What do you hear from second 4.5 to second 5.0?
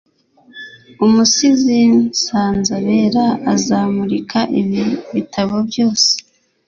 ibi